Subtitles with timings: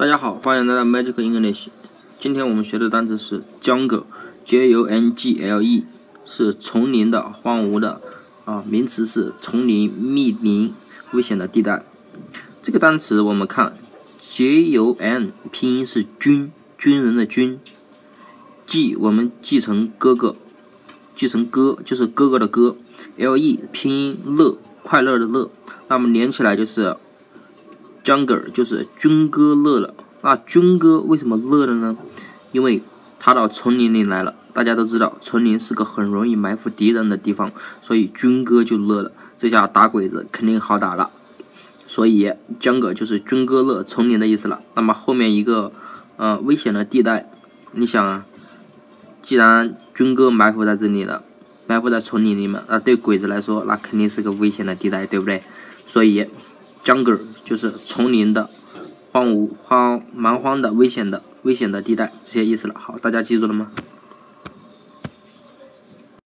[0.00, 1.66] 大家好，欢迎来到 Magic English。
[2.18, 5.84] 今天我们学的单词是 jungle，J-U-N-G-L-E，
[6.24, 8.00] 是丛林的、荒芜的
[8.46, 10.72] 啊，名词是丛林、密林、
[11.12, 11.84] 危险的地带。
[12.62, 13.76] 这个单词我们看
[14.22, 17.60] J-U-N，拼音是军，军人的军。
[18.66, 20.34] G 我们继承哥哥，
[21.14, 22.78] 继承哥就是哥哥的哥。
[23.18, 25.50] L-E 拼音乐，快乐的乐，
[25.88, 26.96] 那么连起来就是。
[28.04, 31.96] Jungle 就是军哥乐了，那军哥为什么乐了呢？
[32.52, 32.82] 因为
[33.18, 34.34] 他到丛林里来了。
[34.52, 39.12] 大家都知道，丛林是个很容易埋伏敌人的地方，所以军哥就乐了。
[39.38, 41.10] 这下打鬼子肯定好打了。
[41.86, 44.60] 所以 Jungle 就是军哥乐丛林的意思了。
[44.74, 45.70] 那么后面一个
[46.16, 47.30] 呃危险的地带，
[47.72, 48.26] 你想啊，
[49.22, 51.22] 既然军哥埋伏在这里了，
[51.68, 55.44] 埋伏在丛林里面，那对鬼子来说，那肯定是个危险的地带，对不对？
[55.86, 56.26] 所以。
[56.84, 58.48] Jungle 就是丛林的、
[59.12, 62.74] 荒芜、荒蛮荒的、危险的、危险的地带，这些意思了。
[62.78, 63.70] 好，大家记住了吗？